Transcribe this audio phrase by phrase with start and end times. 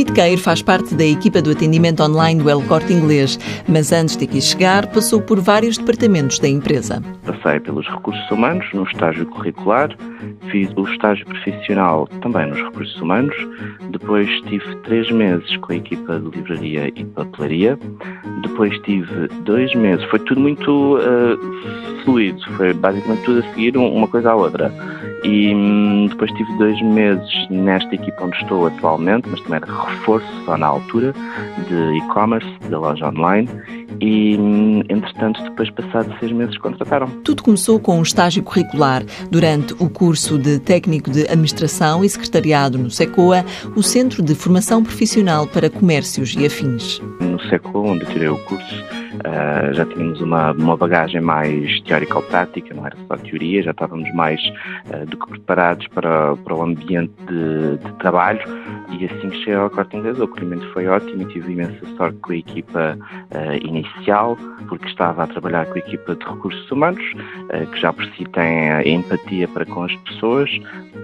[0.00, 4.16] David Queiro faz parte da equipa do atendimento online do El Corte Inglês, mas antes
[4.16, 7.02] de aqui chegar, passou por vários departamentos da empresa.
[7.26, 9.94] Passei pelos recursos humanos, no estágio curricular,
[10.50, 13.36] fiz o estágio profissional também nos recursos humanos,
[13.90, 17.78] depois tive três meses com a equipa de livraria e papelaria,
[18.42, 24.08] depois tive dois meses, foi tudo muito uh, fluido, foi basicamente tudo a seguir uma
[24.08, 24.72] coisa à outra.
[25.24, 30.26] E hum, depois tive dois meses nesta equipa onde estou atualmente, mas também era reforço
[30.44, 31.14] só na altura
[31.68, 33.48] de e-commerce, da loja online.
[34.00, 37.08] E, hum, entretanto, depois, passados seis meses, contrataram.
[37.22, 39.04] Tudo começou com um estágio curricular.
[39.30, 43.44] Durante o curso de Técnico de Administração e Secretariado no SECOA,
[43.76, 47.00] o Centro de Formação Profissional para Comércios e Afins.
[47.20, 52.86] No SECOA, onde tirei o curso, Uh, já tínhamos uma, uma bagagem mais teórico-prática, não
[52.86, 54.40] era só teoria, já estávamos mais
[54.86, 58.40] uh, do que preparados para, para o ambiente de, de trabalho
[58.90, 62.32] e assim cheguei ao Corte Inglês o acolhimento foi ótimo e tive imensa sorte com
[62.32, 64.36] a equipa uh, inicial,
[64.68, 67.02] porque estava a trabalhar com a equipa de recursos humanos,
[67.72, 70.50] que já por si tem empatia para com as pessoas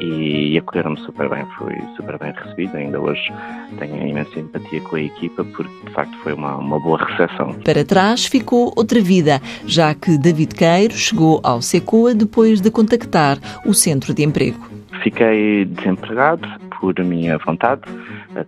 [0.00, 3.32] e, e acolheram-me super bem, fui super bem recebido, ainda hoje
[3.78, 7.54] tenho imensa empatia com a equipa porque de facto foi uma, uma boa recepção.
[7.64, 13.38] Para trás ficou outra vida, já que David Queiro chegou ao SECOA depois de contactar
[13.64, 14.58] o Centro de Emprego.
[15.02, 16.46] Fiquei desempregado
[16.78, 17.80] por minha vontade.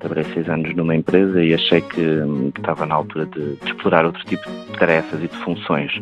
[0.00, 2.20] Trabalhei seis anos numa empresa e achei que,
[2.52, 5.92] que estava na altura de, de, explorar outro tipo de tarefas e de funções.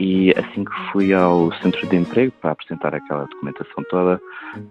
[0.00, 4.20] E assim que fui ao centro de emprego para apresentar aquela documentação toda,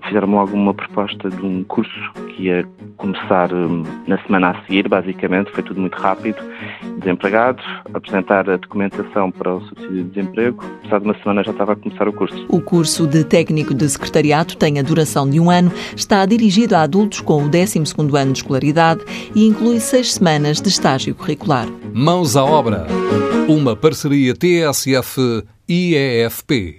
[0.04, 2.68] fizeram-me logo uma proposta de um curso que ia
[2.98, 6.44] começar hum, na semana a seguir, basicamente, foi tudo muito rápido
[7.02, 7.62] desempregado,
[7.94, 10.64] apresentar a documentação para o subsídio de desemprego.
[10.84, 12.46] Passado uma semana já estava a começar o curso.
[12.48, 16.84] O curso de técnico de secretariado tem a duração de um ano, está dirigido a
[16.84, 19.02] adultos com o 12º ano de escolaridade
[19.36, 21.68] e inclui seis semanas de estágio curricular.
[21.94, 22.88] Mãos à obra.
[23.48, 25.42] Uma parceria TSF-IEFP.